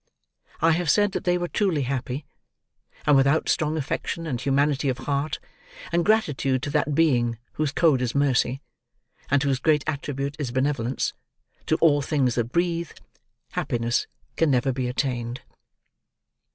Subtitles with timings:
[0.61, 2.25] I have said that they were truly happy;
[3.05, 5.37] and without strong affection and humanity of heart,
[5.91, 8.61] and gratitude to that Being whose code is Mercy,
[9.29, 11.13] and whose great attribute is Benevolence
[11.67, 12.89] to all things that breathe,
[13.51, 15.41] happiness can never be attained.